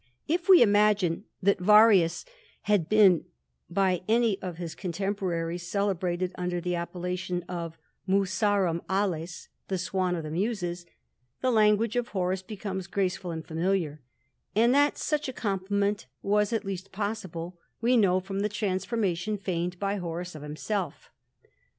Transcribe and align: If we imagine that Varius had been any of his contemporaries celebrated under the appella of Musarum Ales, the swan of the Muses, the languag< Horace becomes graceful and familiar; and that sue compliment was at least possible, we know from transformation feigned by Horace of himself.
If 0.27 0.49
we 0.49 0.63
imagine 0.63 1.25
that 1.43 1.59
Varius 1.59 2.25
had 2.63 2.89
been 2.89 3.23
any 3.77 4.41
of 4.41 4.57
his 4.57 4.73
contemporaries 4.73 5.67
celebrated 5.69 6.31
under 6.39 6.59
the 6.59 6.73
appella 6.73 7.43
of 7.47 7.77
Musarum 8.07 8.81
Ales, 8.89 9.47
the 9.67 9.77
swan 9.77 10.15
of 10.15 10.23
the 10.23 10.31
Muses, 10.31 10.87
the 11.41 11.51
languag< 11.51 12.07
Horace 12.07 12.41
becomes 12.41 12.87
graceful 12.87 13.29
and 13.29 13.45
familiar; 13.45 14.01
and 14.55 14.73
that 14.73 14.97
sue 14.97 15.31
compliment 15.33 16.07
was 16.23 16.51
at 16.51 16.65
least 16.65 16.91
possible, 16.91 17.59
we 17.79 17.95
know 17.95 18.19
from 18.19 18.41
transformation 18.49 19.37
feigned 19.37 19.77
by 19.77 19.97
Horace 19.97 20.33
of 20.33 20.41
himself. 20.41 21.11